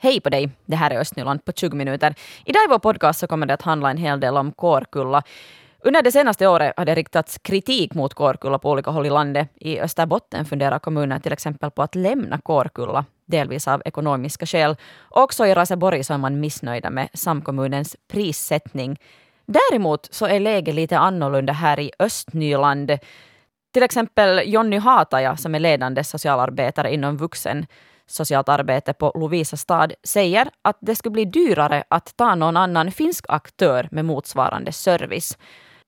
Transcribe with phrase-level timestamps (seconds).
[0.00, 2.14] Hej på dig, det här är Östnyland på 20 minuter.
[2.44, 5.22] Idag i vår podcast så kommer det att handla en hel del om Kårkulla.
[5.84, 9.48] Under det senaste året har det riktats kritik mot Kårkulla på olika håll i landet.
[9.54, 14.76] I Österbotten funderar kommunen till exempel på att lämna Kårkulla, delvis av ekonomiska skäl.
[15.08, 19.00] Också i Raseborg så är man missnöjda med samkommunens prissättning.
[19.46, 22.98] Däremot så är läget lite annorlunda här i Östnyland.
[23.72, 27.66] Till exempel Jonny Hataja, som är ledande socialarbetare inom vuxen
[28.10, 32.92] socialt arbete på Lovisa stad säger att det skulle bli dyrare att ta någon annan
[32.92, 35.38] finsk aktör med motsvarande service.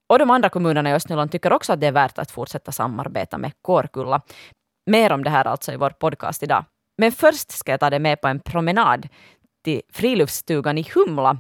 [0.09, 3.39] Och de andra kommunerna i Östnyland tycker också att det är värt att fortsätta samarbeta
[3.39, 4.21] med Kårkulla.
[4.91, 6.65] Mer om det här alltså i vår podcast idag.
[6.99, 9.09] Men först ska jag ta dig med på en promenad
[9.65, 11.37] till friluftsstugan i Humla.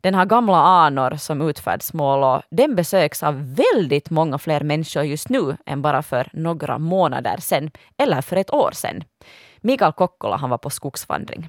[0.00, 5.28] Den har gamla anor som utfärdsmål och den besöks av väldigt många fler människor just
[5.28, 9.04] nu än bara för några månader sedan, eller för ett år sedan.
[9.64, 11.48] Mikael Kokkola han var på skogsvandring.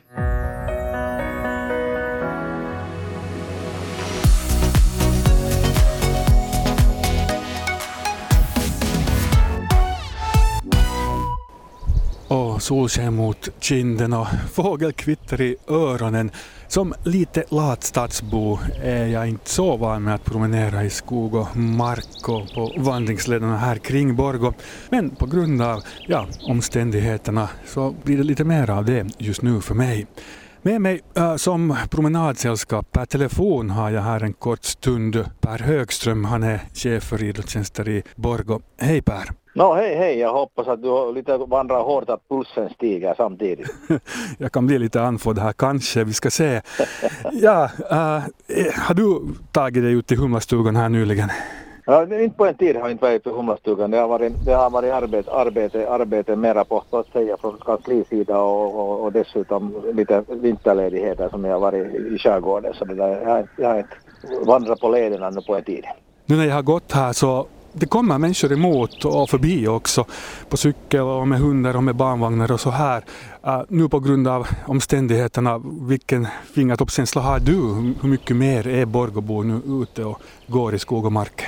[12.55, 16.31] Och solsken mot kinden och fågelkvitter i öronen.
[16.67, 21.57] Som lite lat stadsbo är jag inte så van med att promenera i skog och
[21.57, 24.53] mark och på vandringslederna här kring Borgå.
[24.89, 29.61] Men på grund av ja, omständigheterna så blir det lite mer av det just nu
[29.61, 30.07] för mig.
[30.61, 36.25] Med mig äh, som promenadsällskap per telefon har jag här en kort stund Per Högström.
[36.25, 38.61] Han är chef för idrottstjänster i Borgå.
[38.79, 39.44] Hej Per!
[39.57, 43.67] No hej hej, jag hoppas att du lite vandrar hårt att pulsen stiger samtidigt.
[44.37, 46.61] jag kan bli lite andfådd här kanske, vi ska se.
[47.31, 48.23] ja, äh,
[48.87, 51.29] har du tagit dig ut till Humlastugan här nyligen?
[51.85, 53.91] Ja, inte på en tid har jag inte varit på Humlastugan.
[53.91, 57.57] Det har varit, det har varit arbete, arbete, arbete mera på så att säga från
[57.65, 62.73] kanslisida och, och, och dessutom lite vinterledigheter som jag har varit i skärgården.
[62.73, 63.95] Så det där, jag, jag har inte
[64.45, 65.83] vandrat på lederna nu på en tid.
[66.25, 67.47] Nu när jag har gått här så
[67.77, 70.05] det kommer människor emot och förbi också
[70.49, 73.03] på cykel och med hundar och med barnvagnar och så här.
[73.47, 77.55] Uh, nu på grund av omständigheterna, vilken fingertoppskänsla har du?
[78.01, 81.41] Hur mycket mer är Borgåbo nu ute och går i skog och mark?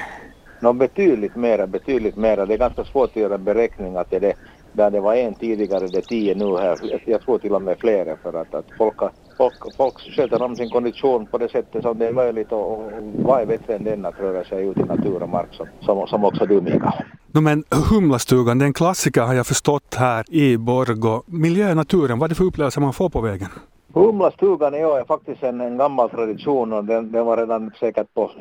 [0.59, 2.45] No, betydligt mera, betydligt mera.
[2.45, 4.33] Det är ganska svårt att göra beräkningar till det.
[4.73, 6.99] Där det var en tidigare, det är tio nu här.
[7.05, 9.01] Jag tror till och med flera för att, att folk,
[9.37, 12.91] folk, folk sköter om sin kondition på det sättet som det är möjligt och, och
[13.15, 16.07] vad är bättre än den att röra sig ut i natur och mark som, som,
[16.07, 17.03] som också du Mikael.
[17.31, 21.23] No, men Humlastugan, det är en klassiker har jag förstått här i Borgå.
[21.25, 23.49] Miljö och naturen, vad är det för upplevelser man får på vägen?
[23.93, 28.31] Humlastugan är faktiskt en, en gammal tradition och den, den var redan säkert på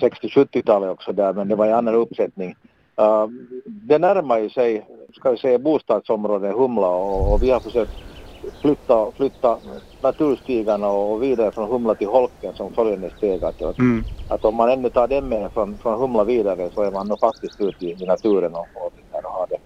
[0.00, 2.56] 60-70-talet också där men det var en annan uppsättning.
[3.00, 3.26] Uh,
[3.66, 7.92] det närmar ju sig, ska vi säga bostadsområdet Humla och, och vi har försökt
[8.62, 9.56] flytta, flytta
[10.02, 13.44] naturstigarna och vidare från Humla till Holken som följande steg.
[13.44, 14.04] Att, mm.
[14.28, 17.20] att om man ännu tar den med från, från Humla vidare så är man nog
[17.20, 19.58] faktiskt ute i, i naturen och, och, och har det,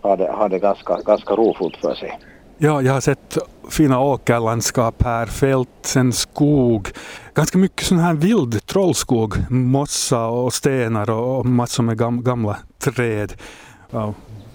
[0.00, 2.18] har det, har det ganska, ganska rofullt för sig.
[2.58, 3.38] Ja, jag har sett
[3.70, 6.88] fina åkerlandskap här, fält, sen skog.
[7.34, 13.32] Ganska mycket sån här vild trollskog, mossa och stenar och massor med gam gamla träd.
[13.90, 14.14] Ja,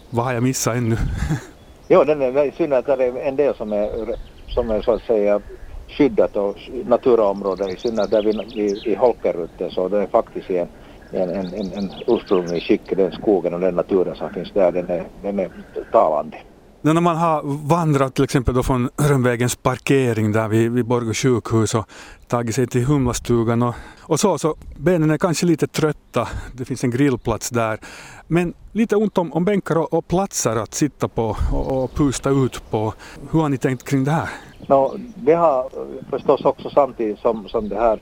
[0.10, 0.98] vad har jag missat ännu?
[1.90, 4.16] jo, den är synd att det är en del som är,
[4.48, 5.42] som är så att säga
[5.88, 10.70] skyddat och naturområden i synnerhet där vi, vi, i Holkerrutten så det är faktiskt en,
[11.12, 15.06] en, en, en ursprunglig skick, den skogen och den naturen som finns där, den är,
[15.22, 15.50] den är
[15.92, 16.38] talande.
[16.82, 21.76] När man har vandrat till exempel då från Rönnvägens parkering där vid, vid Borgå sjukhus
[21.76, 21.86] och
[22.28, 26.28] tagit sig till Humlastugan och, och så, så benen är kanske lite trötta.
[26.54, 27.80] Det finns en grillplats där.
[28.28, 32.30] Men lite ont om, om bänkar och, och platser att sitta på och, och pusta
[32.30, 32.94] ut på.
[33.32, 34.30] Hur har ni tänkt kring det här?
[34.68, 38.00] No, det har eh, förstås också samtidigt som, som det här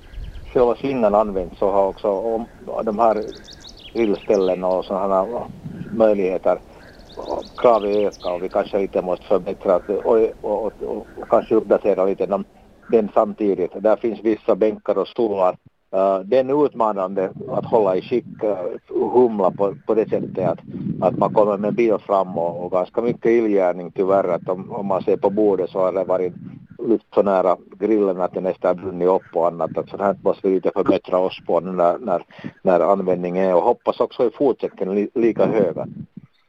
[0.53, 2.45] själva slingan används så har också om,
[2.83, 3.23] de här
[3.94, 5.25] grillställen och sådana
[5.91, 6.59] möjligheter
[7.57, 12.25] Kraven ökar och vi kanske lite måste förbättra och, och, och, och kanske uppdatera lite
[12.25, 12.45] den,
[12.91, 13.71] den samtidigt.
[13.75, 15.57] Där finns vissa bänkar och stolar.
[15.91, 20.50] Eh, uh, det är utmanande att hålla i skick uh, humla på, på det sättet
[20.50, 20.59] att,
[21.01, 24.86] att man kommer med bil fram och, och ganska mycket illgärning tyvärr att om, om
[24.86, 26.33] man ser på bordet så har det varit
[26.88, 29.77] lyft så nära grillen att det nästan brunnit upp och annat.
[29.77, 32.24] Att sånt här måste vi lite förbättra oss på när, när,
[32.62, 35.88] när användningen är och hoppas också i fortsättningen li, lika höga.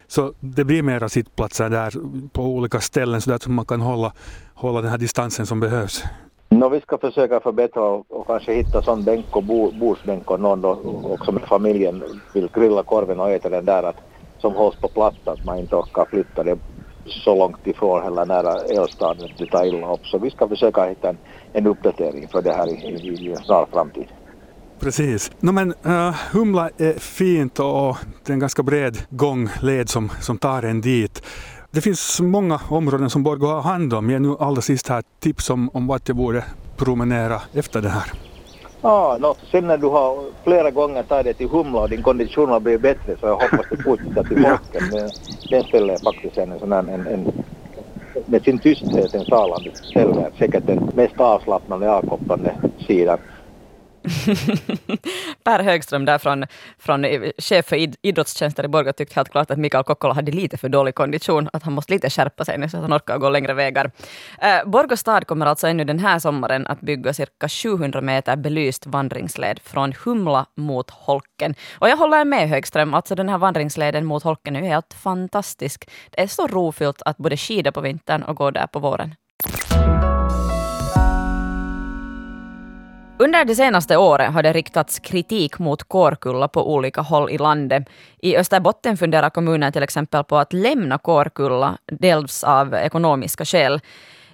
[0.08, 1.92] Så det blir mera sittplatser där
[2.32, 4.12] på olika ställen så att man kan hålla,
[4.54, 6.04] hålla den här distansen som behövs.
[6.50, 10.60] No, vi ska försöka förbättra och, kanske hitta sån bänk och bo, bordsbänk och någon
[10.60, 10.70] då
[11.04, 13.96] också med familjen vill grilla korven och äta den där att,
[14.40, 16.58] som hålls på plats att man inte orkar flytta det
[17.06, 20.06] så långt ifrån heller nära elstaden att det tar illa upp.
[20.06, 21.18] Så vi ska försöka hitta en,
[21.52, 24.08] en uppdatering för det här i, i, i snar framtid.
[24.80, 25.30] Precis.
[25.40, 30.38] No, men uh, Humla är fint och det är en ganska bred gångled som, som
[30.38, 31.22] tar en dit.
[31.70, 34.10] Det finns många områden som Borgå har hand om.
[34.10, 36.44] Ge nu allra sist här tips om, om vart jag borde
[36.76, 38.12] promenera efter det här.
[38.82, 42.48] Ja, no, sen när du har flera gånger tagit dig till Humla och din kondition
[42.48, 44.88] har blivit bättre så jag hoppas du fortsätter till Folken.
[44.92, 45.10] Men
[45.50, 47.32] den stället är faktiskt en sån här, en, en,
[48.26, 50.30] med sin tysthet en salande ställe.
[50.38, 52.54] Säkert den mest avslappnande avkopplande
[52.86, 53.18] sidan.
[55.44, 56.46] per Högström där från,
[56.78, 57.06] från
[57.38, 57.76] chef för
[58.06, 61.62] idrottstjänster i Borgå tyckte helt klart att Mikael Kokkola hade lite för dålig kondition, att
[61.62, 63.90] han måste lite skärpa sig nu så att han orkar gå längre vägar.
[64.40, 68.86] Eh, Borgå stad kommer alltså ännu den här sommaren att bygga cirka 700 meter belyst
[68.86, 71.54] vandringsled från Humla mot Holken.
[71.78, 75.90] Och jag håller med Högström, alltså den här vandringsleden mot Holken är helt fantastisk.
[76.10, 79.14] Det är så rofyllt att både skida på vintern och gå där på våren.
[83.20, 87.88] Under det senaste året har det riktats kritik mot Kårkulla på olika håll i landet.
[88.22, 93.80] I Österbotten funderar kommunen till exempel på att lämna Kårkulla, dels av ekonomiska skäl.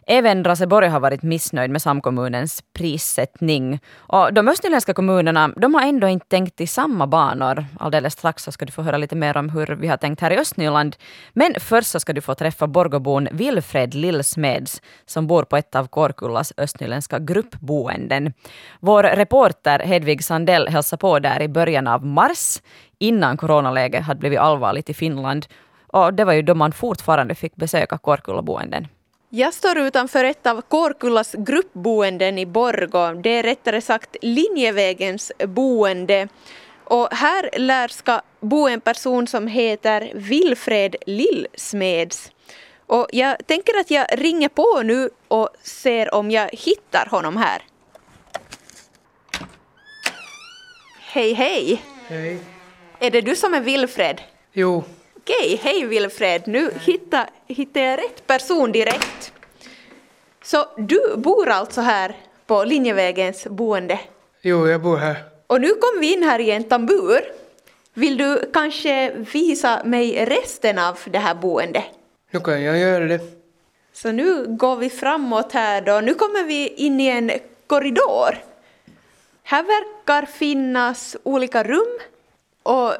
[0.06, 3.80] Även Raseborg har varit missnöjd med samkommunens prissättning.
[3.96, 7.64] Och de östnyländska kommunerna de har ändå inte tänkt i samma banor.
[7.80, 10.30] Alldeles strax så ska du få höra lite mer om hur vi har tänkt här
[10.30, 10.96] i Östnyland.
[11.32, 15.86] Men först så ska du få träffa Borgobon Wilfred Lillsmeds som bor på ett av
[15.86, 18.32] Kårkullas östnyländska gruppboenden.
[18.80, 22.62] Vår reporter Hedvig Sandell hälsade på där i början av mars
[22.98, 25.46] innan coronaläget hade blivit allvarligt i Finland.
[25.86, 28.88] Och det var ju då man fortfarande fick besöka Kårkullaboenden.
[29.36, 33.12] Jag står utanför ett av Kårkullas gruppboenden i Borgå.
[33.12, 36.28] Det är rättare sagt Linjevägens boende.
[36.84, 42.30] Och här lär ska bo en person som heter Wilfred Lillsmeds.
[42.86, 47.62] Och jag tänker att jag ringer på nu och ser om jag hittar honom här.
[51.00, 51.82] Hej, hej!
[52.06, 52.38] Hej.
[52.98, 54.20] Är det du som är Wilfred?
[54.52, 54.84] Jo,
[55.26, 56.42] Okej, hej Wilfred.
[56.46, 56.70] Nu
[57.46, 59.32] hittar jag rätt person direkt.
[60.42, 62.16] Så du bor alltså här
[62.46, 64.00] på Linjevägens boende?
[64.42, 65.16] jo, jag bor här.
[65.46, 67.20] Och nu kom vi in här i en tambur.
[67.94, 71.84] Vill du kanske visa mig resten av det här boendet?
[72.30, 73.20] Nu kan jag göra det.
[73.92, 76.00] Så nu går vi framåt här då.
[76.00, 77.30] Nu kommer vi in i en
[77.66, 78.38] korridor.
[79.42, 81.98] Här verkar finnas olika rum
[82.62, 82.94] och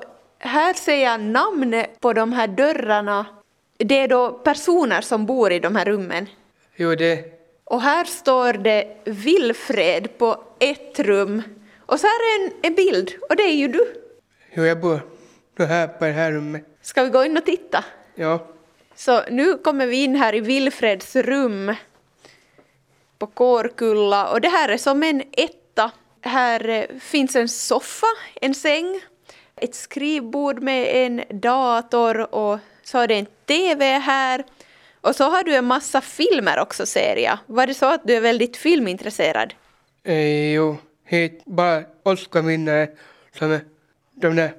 [0.49, 3.27] här ser jag namn på de här dörrarna.
[3.77, 6.27] Det är då personer som bor i de här rummen.
[6.77, 7.25] Jo, det...
[7.65, 11.43] Och här står det Wilfred på ett rum.
[11.87, 13.95] Och så här är en, en bild, och det är ju du.
[14.55, 15.01] Jo, jag bor
[15.59, 16.65] här på det här rummet.
[16.83, 17.85] Ska vi gå in och titta?
[18.15, 18.47] Ja.
[18.95, 21.75] Så nu kommer vi in här i Wilfreds rum
[23.19, 25.91] på Kårkulla och det här är som en etta.
[26.21, 28.07] Här eh, finns en soffa,
[28.41, 29.01] en säng,
[29.57, 34.45] ett skrivbord med en dator och så har det en TV här.
[35.01, 37.39] Och så har du en massa filmer också ser jag.
[37.47, 39.55] Var det så att du är väldigt filmintresserad?
[40.05, 42.89] Eh, jo, hit bara Oscarvinnare
[43.39, 43.61] som är
[44.15, 44.51] de där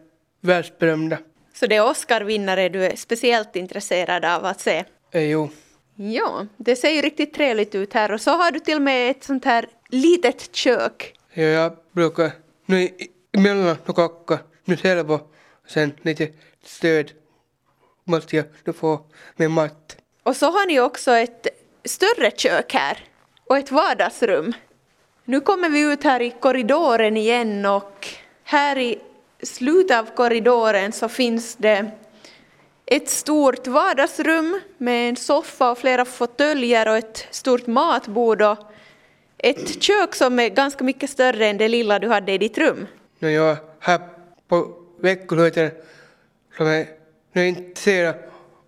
[0.41, 1.17] världsberömda.
[1.53, 4.83] Så det är Oscarvinnare du är speciellt intresserad av att se?
[5.11, 5.49] Eh, jo.
[5.95, 9.11] Ja, det ser ju riktigt trevligt ut här och så har du till och med
[9.11, 11.13] ett sånt här litet kök.
[11.33, 12.31] Ja, jag brukar
[12.65, 15.33] nu i- emellanåt kocka nu själv och
[15.67, 16.29] sen lite
[16.63, 17.11] stöd
[18.03, 19.01] måste jag nu få
[19.35, 19.97] med mat.
[20.23, 21.47] Och så har ni också ett
[21.85, 22.99] större kök här
[23.47, 24.53] och ett vardagsrum.
[25.25, 28.07] Nu kommer vi ut här i korridoren igen och
[28.43, 28.99] här i
[29.43, 31.91] slutet av korridoren så finns det
[32.85, 38.57] ett stort vardagsrum med en soffa och flera fåtöljer och ett stort matbord och
[39.37, 42.87] ett kök som är ganska mycket större än det lilla du hade i ditt rum.
[43.19, 43.57] När jag
[44.47, 45.71] på veckosluten
[46.57, 46.87] som är
[47.35, 48.15] nu är intresserad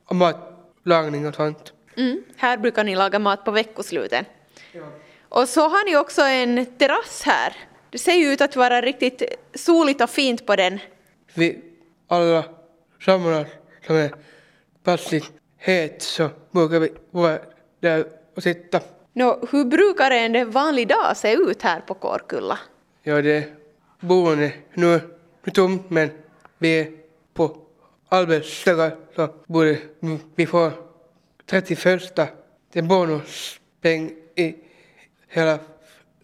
[0.05, 1.73] av matlagning och sånt.
[1.97, 2.23] Mm.
[2.35, 4.25] Här brukar ni laga mat på veckosluten.
[5.29, 7.53] Och så har ni också en terrass här.
[7.89, 10.79] Det ser ju ut att vara riktigt soligt och fint på den.
[11.33, 11.61] Vi
[12.07, 12.43] alla
[13.05, 13.47] samlas
[13.87, 14.11] som är
[14.83, 17.39] passligt het så brukar vi vara
[17.79, 18.05] där
[18.35, 18.79] och sitta.
[19.13, 22.59] Nå, hur brukar en vanlig dag se ut här på Kårkulla?
[23.03, 23.43] Ja, det är
[23.99, 24.99] boende nu,
[25.47, 26.09] nu tomt men
[26.57, 26.91] vi är
[27.33, 27.57] på
[28.09, 29.77] arbetsdagar så borde
[30.35, 30.71] vi få
[31.45, 34.55] 31 det är bonuspeng i
[35.27, 35.59] hela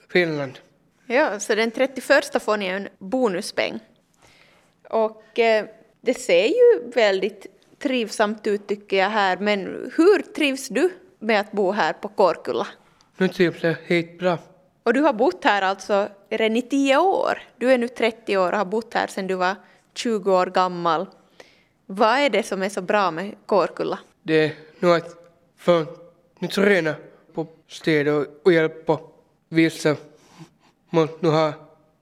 [0.10, 0.60] Finland.
[1.06, 3.80] Ja, så den 31 får ni en bonuspeng.
[4.90, 5.66] Och eh,
[6.02, 7.46] det ser ju väldigt
[7.80, 12.68] trivsamt ut tycker jag här, men hur trivs du med att bo här på Kårkulla?
[13.18, 14.38] Nu trivs jag helt bra.
[14.84, 17.42] Och du har bott här alltså redan i tio år.
[17.58, 19.56] Du är nu 30 år och har bott här sedan du var
[19.94, 21.08] 20 år gammal.
[21.86, 24.00] Vad är det som är så bra med Kårkulla?
[24.24, 25.16] Det är nog att
[25.58, 25.86] få
[26.40, 26.96] nu träna
[27.34, 28.08] på städ
[28.44, 29.00] och, hjälpa
[29.50, 29.96] vissa.
[30.90, 31.54] Måste nu ha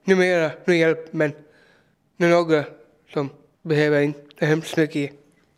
[0.04, 1.34] numera nu hjälp men
[2.18, 2.64] nu några
[3.14, 3.30] som
[3.62, 5.12] behöver inte hemskt mycket.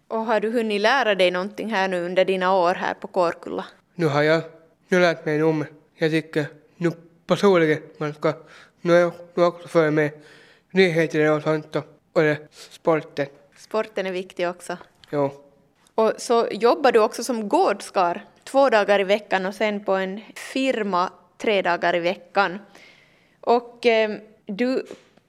[0.07, 3.65] Och har du hunnit lära dig någonting här nu under dina år här på Kårkulla?
[3.95, 4.41] Nu har jag
[4.87, 5.65] nu lärt mig om,
[5.95, 6.45] jag tycker
[7.33, 8.33] personligen man ska
[8.81, 10.11] nu, också följa med
[10.71, 13.27] nyheterna och sånt och, och sporten.
[13.57, 14.77] Sporten är viktig också.
[15.09, 15.31] Jo.
[15.95, 20.21] Och så jobbar du också som gårdskar två dagar i veckan och sen på en
[20.35, 22.59] firma tre dagar i veckan.
[23.41, 24.11] Och eh,
[24.45, 24.85] du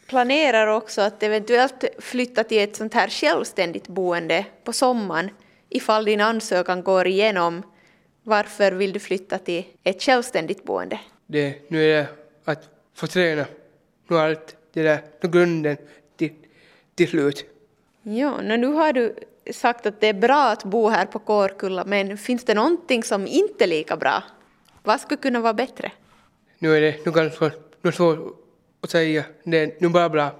[0.06, 5.30] planerar också att eventuellt flytta till ett sånt här självständigt boende på sommaren
[5.68, 7.62] ifall din ansökan går igenom.
[8.22, 11.00] Varför vill du flytta till ett självständigt boende?
[11.26, 12.06] Det, nu är det
[12.44, 13.46] att få träna.
[14.08, 15.76] Nu är allt det där, nu grunden
[16.16, 16.32] till,
[16.94, 17.44] till slut.
[18.02, 19.16] Ja, nu har du
[19.52, 23.26] sagt att det är bra att bo här på Kårkulla, men finns det någonting som
[23.26, 24.22] inte är lika bra?
[24.82, 25.92] Vad skulle kunna vara bättre?
[26.58, 27.50] Nu är det nu ganska
[27.82, 28.18] nu svårt
[28.80, 29.24] att säga.
[29.44, 30.30] Det är nu bara bra.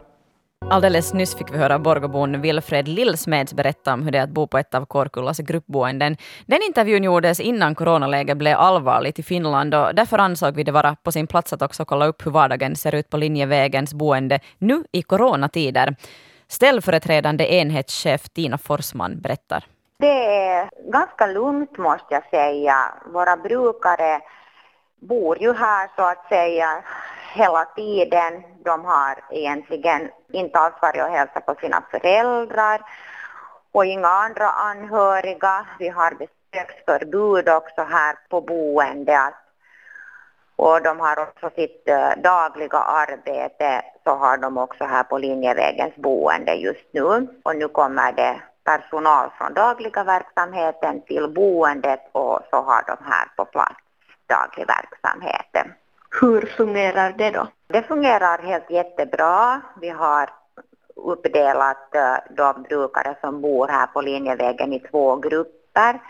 [0.71, 4.47] Alldeles nyss fick vi höra Borgobon Wilfred Lillsmeds berätta om hur det är att bo
[4.47, 6.17] på ett av Kårkullas gruppboenden.
[6.47, 10.97] Den intervjun gjordes innan coronaläget blev allvarligt i Finland och därför ansåg vi det vara
[11.03, 14.85] på sin plats att också kolla upp hur vardagen ser ut på Linjevägens boende nu
[14.93, 15.97] i coronatider.
[16.49, 19.65] Ställföreträdande enhetschef Tina Forsman berättar.
[19.99, 22.77] Det är ganska lugnt måste jag säga.
[23.13, 24.21] Våra brukare
[25.01, 26.83] bor ju här så att säga
[27.35, 28.43] hela tiden.
[28.65, 32.81] De har egentligen inte alls varit och hälsat på sina föräldrar
[33.73, 35.67] och inga andra anhöriga.
[35.79, 39.35] Vi har besöksförbud också här på boendet.
[40.57, 45.97] Och de har också sitt eh, dagliga arbete så har de också här på Linjevägens
[45.97, 47.29] boende just nu.
[47.43, 53.29] Och nu kommer det personal från dagliga verksamheten till boendet och så har de här
[53.37, 53.85] på plats
[54.27, 55.84] daglig verksamhet.
[56.21, 57.49] Hur fungerar det då?
[57.67, 59.61] Det fungerar helt jättebra.
[59.81, 60.31] Vi har
[60.97, 66.01] uppdelat uh, de brukare som bor här på Linjevägen i två grupper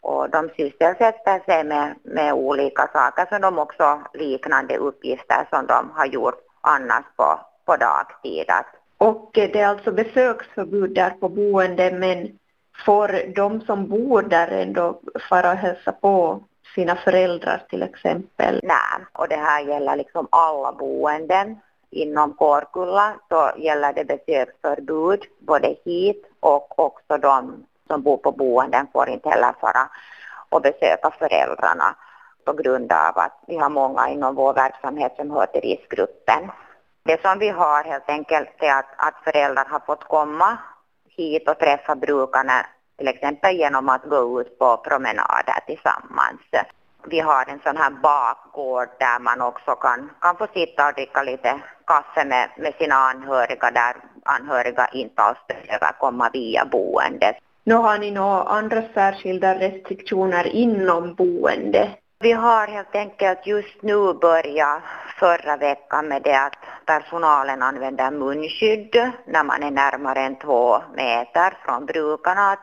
[0.00, 5.90] och de sysselsätter sig med, med olika saker som de också liknande uppgifter som de
[5.94, 8.50] har gjort annars på, på dagtid.
[8.98, 12.38] Och det är alltså besöksförbud där på boende men
[12.86, 18.60] får de som bor där ändå fara och hälsa på sina föräldrar till exempel?
[18.62, 21.60] Nej, och det här gäller liksom alla boenden.
[21.90, 28.86] Inom Kårkulla så gäller det besöksförbud både hit och också de som bor på boenden
[28.92, 29.88] får inte heller fara
[30.48, 31.96] och besöka föräldrarna
[32.44, 36.50] på grund av att vi har många inom vår verksamhet som hör till riskgruppen.
[37.04, 40.58] Det som vi har helt enkelt är att, att föräldrar har fått komma
[41.16, 42.66] hit och träffa brukarna
[42.96, 46.40] till exempel genom att gå ut på promenader tillsammans.
[47.06, 51.22] Vi har en sån här bakgård där man också kan, kan få sitta och dricka
[51.22, 57.36] lite kaffe med, med sina anhöriga där anhöriga inte alls behöver komma via boendet.
[57.64, 61.90] Nu har ni några andra särskilda restriktioner inom boende?
[62.18, 64.82] Vi har helt enkelt just nu börjat
[65.18, 71.58] förra veckan med det att personalen använder munskydd när man är närmare än två meter
[71.64, 72.56] från brukarna.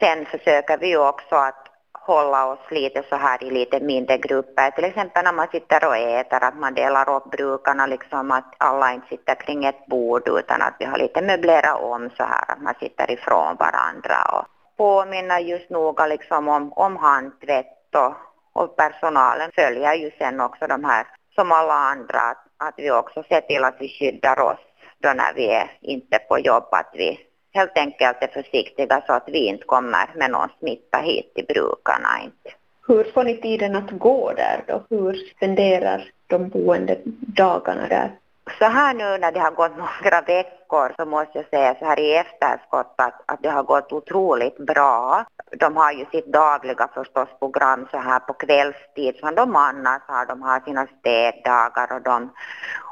[0.00, 4.70] Sen försöker vi också att hålla oss lite så här i lite mindre grupper.
[4.70, 8.92] Till exempel när man sitter och äter, att man delar upp brukarna liksom att alla
[8.92, 12.62] inte sitter kring ett bord utan att vi har lite möblerat om så här att
[12.62, 14.44] man sitter ifrån varandra och
[14.76, 18.14] påminner just noga liksom om, om handtvätt och,
[18.52, 23.22] och personalen följer ju sen också de här som alla andra att, att vi också
[23.28, 24.60] ser till att vi skyddar oss
[25.02, 29.28] då när vi är inte på jobb att vi helt enkelt är försiktiga så att
[29.28, 32.08] vi inte kommer med någon smitta hit till brukarna.
[32.24, 32.56] Inte.
[32.86, 34.82] Hur får ni tiden att gå där då?
[34.90, 38.10] Hur spenderar de boende dagarna där?
[38.58, 42.00] Så här nu när det har gått några veckor så måste jag säga så här
[42.00, 45.24] i efterskott att, att det har gått otroligt bra.
[45.58, 50.26] De har ju sitt dagliga förstås program så här på kvällstid som de annars har.
[50.26, 52.30] De har sina städdagar och de,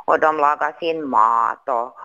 [0.05, 1.97] och de lagar sin mat och,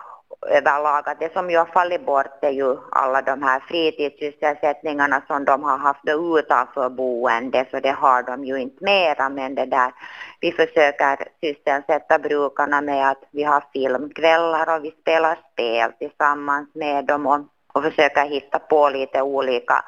[0.48, 5.44] överlag att det som ju har fallit bort är ju alla de här fritidssysselsättningarna som
[5.44, 9.28] de har haft utanför boende så det har de ju inte mera.
[9.28, 9.92] Men det där
[10.40, 17.04] vi försöker sysselsätta brukarna med att vi har filmkvällar och vi spelar spel tillsammans med
[17.04, 17.40] dem och,
[17.72, 19.84] och försöker hitta på lite olika,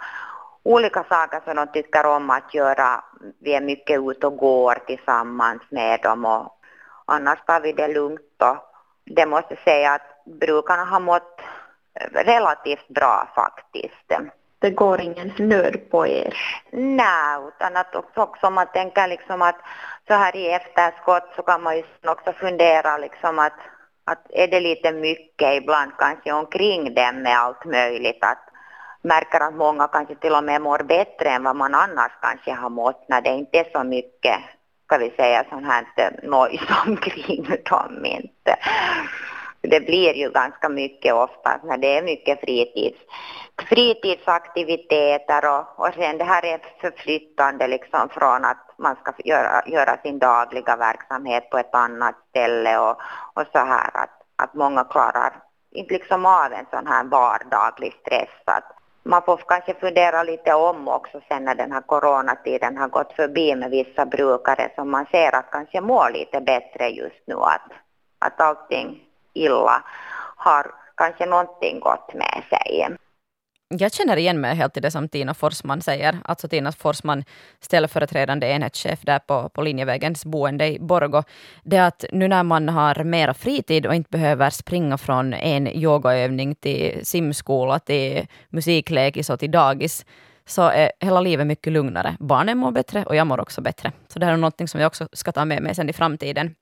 [0.62, 3.04] olika saker som de tycker om att göra.
[3.40, 6.52] Vi är mycket ute och går tillsammans med dem och
[7.04, 8.56] annars tar vi det lugnt och
[9.04, 11.40] det måste säga att brukarna har mått
[12.12, 14.12] relativt bra faktiskt.
[14.58, 16.36] Det går ingen nöd på er?
[16.70, 19.56] Nej, utan att också, också om man tänker liksom att
[20.08, 23.58] så här i efterskott så kan man ju också fundera liksom att,
[24.04, 28.48] att är det lite mycket ibland kanske omkring dem med allt möjligt att
[29.02, 32.70] märker att många kanske till och med mår bättre än vad man annars kanske har
[32.70, 34.38] mått när det inte är så mycket,
[34.86, 35.84] ska vi säga, sånt här
[36.22, 38.56] nojs omkring dem inte
[39.66, 42.98] det blir ju ganska mycket ofta när det är mycket fritids,
[43.68, 49.96] fritidsaktiviteter och, och sen det här är förflyttande liksom från att man ska göra, göra
[50.02, 52.96] sin dagliga verksamhet på ett annat ställe och,
[53.34, 55.32] och så här att, att många klarar
[55.76, 58.42] inte liksom av en sån här vardaglig stress.
[58.44, 58.64] Att
[59.02, 63.54] man får kanske fundera lite om också sen när den här coronatiden har gått förbi
[63.54, 67.34] med vissa brukare som man ser att kanske mår lite bättre just nu.
[67.34, 67.72] Att,
[68.18, 69.05] att allting
[69.36, 69.82] illa
[70.36, 72.96] har kanske någonting gott med sig.
[73.68, 76.18] Jag känner igen mig helt i det som Tina Forsman säger.
[76.24, 77.24] Alltså Tina Forsman,
[77.60, 81.22] ställföreträdande enhetschef där på, på Linjevägens boende i Borgo.
[81.62, 86.54] Det att nu när man har mera fritid och inte behöver springa från en yogaövning
[86.54, 90.06] till simskola, till musiklekis och till dagis,
[90.46, 92.16] så är hela livet mycket lugnare.
[92.20, 93.92] Barnen mår bättre och jag mår också bättre.
[94.08, 96.54] Så det här är något som jag också ska ta med mig sen i framtiden.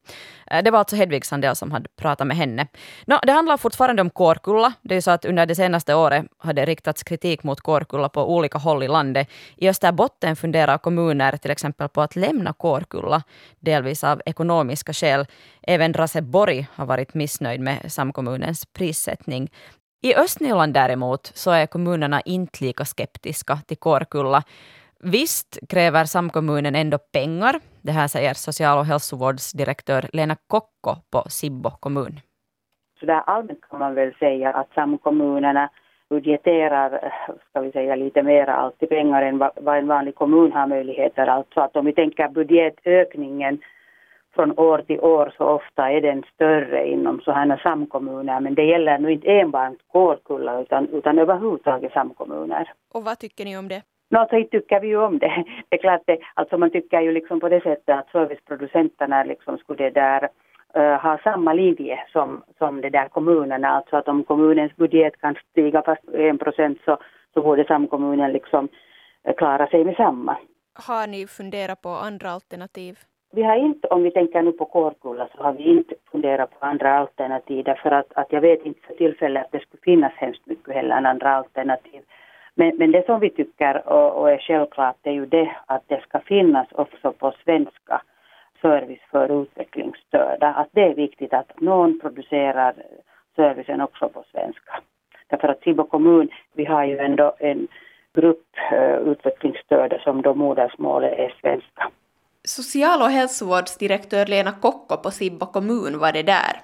[0.47, 2.67] Eh, det var alltså Hedvig Sandell som hade pratat med henne.
[3.07, 4.73] No, det handlar fortfarande om Kårkulla.
[4.83, 8.35] Det är så att under det senaste året har det riktats kritik mot Kårkulla på
[8.37, 9.29] olika håll i landet.
[9.57, 13.23] I Österbotten funderar kommuner till exempel på att lämna Kårkulla,
[13.61, 15.27] delvis av ekonomiska skäl.
[15.63, 19.51] Även Raseborg har varit missnöjd med samkommunens prissättning.
[20.05, 24.43] I Östnyland däremot så är kommunerna inte lika skeptiska till Kårkulla.
[25.01, 27.55] Visst kräver samkommunen ändå pengar.
[27.83, 32.21] Det här säger social och hälsovårdsdirektör Lena Kokko på Sibbo kommun.
[33.01, 35.71] Så där allmänt kan man väl säga att samkommunerna
[36.11, 37.13] budgeterar,
[37.51, 41.27] ska vi säga, lite mer alltid pengar än vad en vanlig kommun har möjligheter.
[41.27, 43.59] Alltså att om vi tänker budgetökningen
[44.35, 48.41] från år till år så ofta är den större inom sådana samkommuner.
[48.41, 52.73] Men det gäller nu inte enbart Kårkulla utan, utan överhuvudtaget samkommuner.
[52.95, 53.83] Och vad tycker ni om det?
[54.11, 55.45] Nå, så tycker vi ju om det.
[55.69, 59.59] Det är klart, det, alltså man tycker ju liksom på det sättet att serviceproducenterna liksom
[59.59, 60.29] skulle där
[60.77, 63.69] uh, ha samma linje som, som det där kommunerna.
[63.69, 66.99] Alltså att om kommunens budget kan stiga fast en procent så,
[67.35, 68.69] så borde samkommunen liksom
[69.29, 70.37] uh, klara sig med samma.
[70.75, 72.99] Har ni funderat på andra alternativ?
[73.35, 76.67] Vi har inte, om vi tänker nu på Kårkulla, så har vi inte funderat på
[76.67, 80.47] andra alternativ därför att, att jag vet inte för tillfället att det skulle finnas hemskt
[80.47, 82.01] mycket heller än andra alternativ.
[82.55, 86.01] Men, men det som vi tycker och, och är självklart är ju det att det
[86.01, 88.03] ska finnas också på svenska
[88.63, 90.49] service för utvecklingsstörda.
[90.49, 92.75] Att det är viktigt att någon producerar
[93.37, 94.81] servicen också på svenska.
[95.27, 97.69] Därför att Sibbo kommun, vi har ju ändå en
[98.15, 101.91] grupp uh, utvecklingsstörda som då modersmålet är svenska.
[102.47, 106.55] Social och hälsovårdsdirektör Lena Kokko på Sibbo kommun var det där.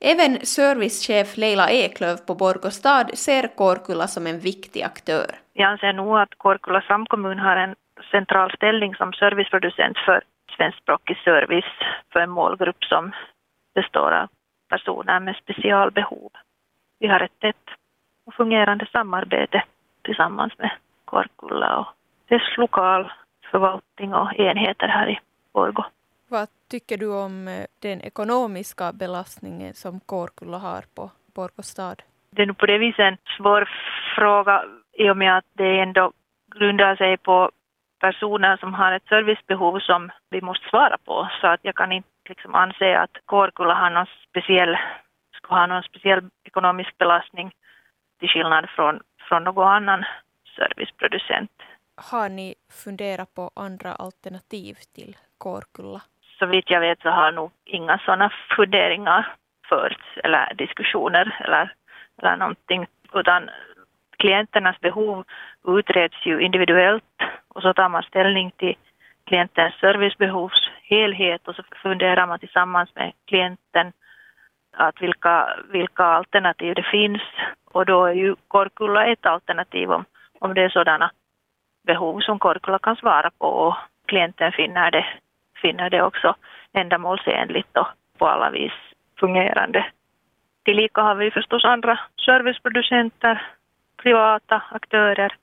[0.00, 5.30] Även servicechef Leila Eklöv på Borgostad ser Kårkulla som en viktig aktör.
[5.52, 7.74] Jag anser nog att Kårkulla samkommun har en
[8.10, 10.22] central ställning som serviceproducent för
[10.56, 11.72] svenskspråkig service
[12.12, 13.12] för en målgrupp som
[13.74, 14.28] består av
[14.68, 16.30] personer med specialbehov.
[17.00, 17.66] Vi har ett tätt
[18.26, 19.64] och fungerande samarbete
[20.02, 20.70] tillsammans med
[21.04, 21.86] Kårkulla och
[22.28, 23.12] dess lokal
[23.50, 25.20] förvaltning och enheter här i
[25.52, 25.84] Borgå.
[26.28, 32.02] Vad tycker du om eh, den ekonomiska belastningen som Kårkulla har på Borgå stad?
[32.30, 33.68] Det är nog på det viset en svår
[34.16, 36.12] fråga i och med att det ändå
[36.54, 37.50] grundar sig på
[38.00, 41.28] personer som har ett servicebehov som vi måste svara på.
[41.40, 44.76] Så att jag kan inte liksom anse att Kårkulla har någon speciell,
[45.36, 47.52] ska ha någon speciell ekonomisk belastning
[48.18, 50.04] till skillnad från, från någon annan
[50.56, 51.50] serviceproducent.
[51.96, 52.54] Har ni
[52.84, 56.02] funderat på andra alternativ till Kårkulla?
[56.38, 59.34] Så vitt jag vet så har nog inga sådana funderingar
[59.68, 61.74] förts eller diskussioner eller,
[62.18, 63.50] eller någonting, utan
[64.18, 65.24] klienternas behov
[65.66, 67.04] utreds ju individuellt
[67.48, 68.76] och så tar man ställning till
[69.26, 73.92] klientens servicebehovs helhet och så funderar man tillsammans med klienten
[74.76, 77.22] att vilka, vilka alternativ det finns
[77.64, 80.04] och då är ju Korkulla ett alternativ om,
[80.40, 81.10] om det är sådana
[81.86, 83.74] behov som Korkula kan svara på och
[84.06, 85.06] klienten finner det,
[85.62, 86.34] finner det också
[86.72, 87.86] ändamålsenligt och
[88.18, 88.72] på alla vis
[89.20, 89.86] fungerande.
[90.64, 93.46] Tillika har vi förstås andra serviceproducenter,
[94.02, 95.36] privata aktörer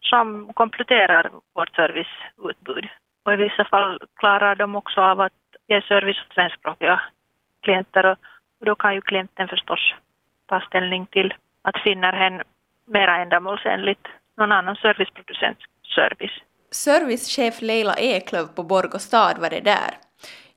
[0.00, 2.88] som kompletterar vårt serviceutbud.
[3.24, 5.32] Och i vissa fall klarar de också av att
[5.66, 7.00] ge service åt svenskspråkiga
[7.62, 8.06] klienter
[8.60, 9.94] och då kan ju klienten förstås
[10.46, 12.42] ta ställning till att finner hen
[12.86, 15.60] mera ändamålsenligt någon annan serviceproducents
[15.94, 16.42] service.
[16.70, 19.90] Servicechef Leila Eklöv på Borgå stad var det där.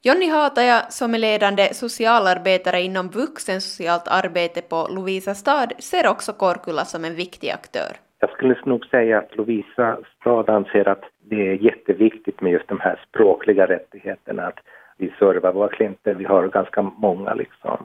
[0.01, 6.85] Jonny Hataja, som är ledande socialarbetare inom vuxensocialt arbete på Lovisa stad, ser också Korkulla
[6.85, 7.91] som en viktig aktör.
[8.19, 12.79] Jag skulle nog säga att Lovisa stad anser att det är jätteviktigt med just de
[12.79, 14.59] här språkliga rättigheterna, att
[14.97, 16.13] vi servar våra klienter.
[16.13, 17.79] Vi har ganska många liksom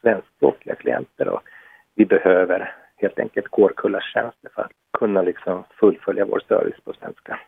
[0.00, 1.40] svenskspråkiga klienter och
[1.94, 7.40] vi behöver helt enkelt Kårkullas tjänster för att kunna liksom fullfölja vår service på svenska.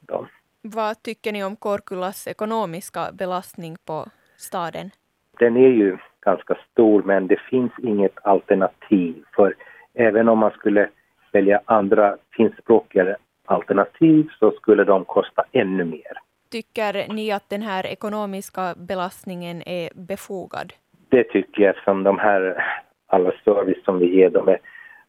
[0.00, 0.26] Dem.
[0.62, 4.90] Vad tycker ni om Kårkullas ekonomiska belastning på staden?
[5.38, 9.54] Den är ju ganska stor men det finns inget alternativ för
[9.94, 10.88] även om man skulle
[11.32, 16.12] välja andra finskspråkiga alternativ så skulle de kosta ännu mer.
[16.50, 20.72] Tycker ni att den här ekonomiska belastningen är befogad?
[21.08, 22.64] Det tycker jag eftersom de här
[23.06, 24.58] alla service som vi ger dem är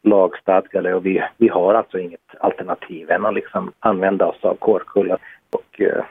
[0.06, 5.18] lagstadgade och vi, vi har alltså inget alternativ än att liksom använda oss av Kårkulla
[5.50, 6.04] och eh,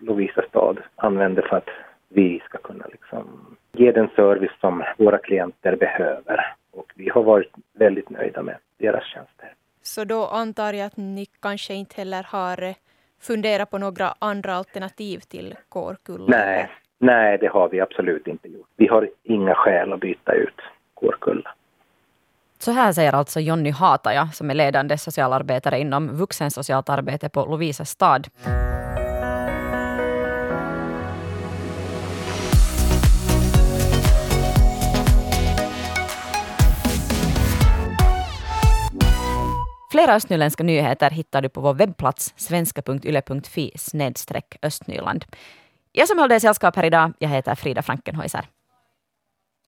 [0.00, 1.68] Lovisa stad använder för att
[2.08, 6.54] vi ska kunna liksom ge den service som våra klienter behöver.
[6.70, 9.54] Och vi har varit väldigt nöjda med deras tjänster.
[9.82, 12.74] Så då antar jag att ni kanske inte heller har eh,
[13.20, 16.24] funderat på några andra alternativ till Kårkulla?
[16.28, 18.68] Nej, nej, det har vi absolut inte gjort.
[18.76, 20.60] Vi har inga skäl att byta ut
[20.94, 21.54] Kårkulla.
[22.62, 27.84] Så här säger alltså Jonny Hataja som är ledande socialarbetare inom vuxensocialt arbete på Lovisa
[27.84, 28.28] stad.
[39.90, 45.24] Flera östnyländska nyheter hittar du på vår webbplats svenska.yle.fi snedstreck östnyland.
[45.92, 48.48] Jag som höll dig sällskap här idag, jag heter Frida Frankenhäuser.